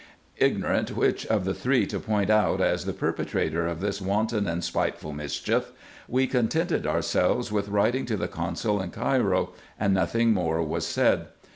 Ignorant 0.37 0.97
which 0.97 1.27
of 1.27 1.45
the 1.45 1.53
three 1.53 1.85
to 1.85 1.99
point 1.99 2.31
out 2.31 2.59
as 2.59 2.85
the 2.85 2.91
perpetrator 2.91 3.67
of 3.67 3.81
this 3.81 4.01
wanton 4.01 4.47
and 4.47 4.63
spiteful 4.63 5.13
mischief, 5.13 5.71
we 6.07 6.25
contented 6.25 6.87
ourselves 6.87 7.51
with 7.51 7.67
writing 7.69 8.07
to 8.07 8.17
the 8.17 8.27
consul 8.27 8.81
at 8.81 8.93
Cairo, 8.93 9.51
and 9.79 9.93
nothing 9.93 10.33
more 10.33 10.63
was 10.63 10.87
said. 10.87 11.27